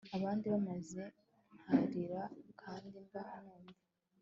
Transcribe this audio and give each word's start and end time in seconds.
abandi 0.17 0.47
maze 0.67 1.01
nkarira, 1.61 2.23
kandi 2.61 2.95
mba 3.05 3.23
numva 3.43 3.79